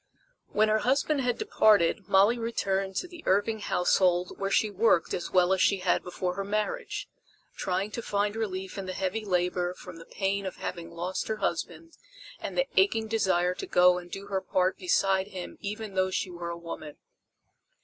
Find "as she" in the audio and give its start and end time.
5.53-5.77